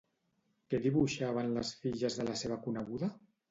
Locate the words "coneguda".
2.67-3.15